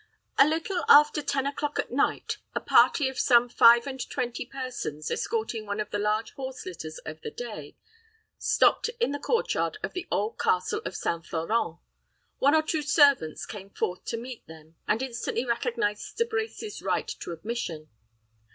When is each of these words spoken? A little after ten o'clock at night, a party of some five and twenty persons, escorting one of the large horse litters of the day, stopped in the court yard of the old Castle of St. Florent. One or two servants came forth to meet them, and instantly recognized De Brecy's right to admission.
A 0.39 0.47
little 0.47 0.83
after 0.89 1.21
ten 1.21 1.45
o'clock 1.45 1.77
at 1.77 1.91
night, 1.91 2.37
a 2.55 2.59
party 2.59 3.07
of 3.07 3.19
some 3.19 3.47
five 3.47 3.85
and 3.85 3.99
twenty 4.09 4.47
persons, 4.47 5.11
escorting 5.11 5.67
one 5.67 5.79
of 5.79 5.91
the 5.91 5.99
large 5.99 6.31
horse 6.31 6.65
litters 6.65 6.97
of 7.05 7.21
the 7.21 7.29
day, 7.29 7.75
stopped 8.39 8.89
in 8.99 9.11
the 9.11 9.19
court 9.19 9.53
yard 9.53 9.77
of 9.83 9.93
the 9.93 10.07
old 10.09 10.39
Castle 10.39 10.81
of 10.85 10.95
St. 10.95 11.23
Florent. 11.23 11.77
One 12.39 12.55
or 12.55 12.63
two 12.63 12.81
servants 12.81 13.45
came 13.45 13.69
forth 13.69 14.03
to 14.05 14.17
meet 14.17 14.47
them, 14.47 14.75
and 14.87 15.03
instantly 15.03 15.45
recognized 15.45 16.17
De 16.17 16.25
Brecy's 16.25 16.81
right 16.81 17.07
to 17.07 17.31
admission. 17.31 17.87